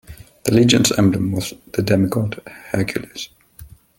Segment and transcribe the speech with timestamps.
[0.45, 3.29] The legion's emblem was the demi-god Hercules.